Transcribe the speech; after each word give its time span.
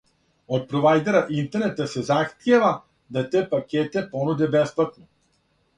Од 0.57 0.63
провајдера 0.71 1.21
интернета 1.41 1.87
се 1.93 2.03
захтијева 2.09 2.73
да 3.19 3.25
те 3.35 3.47
пакете 3.55 4.05
понуде 4.17 4.53
бесплатно. 4.59 5.09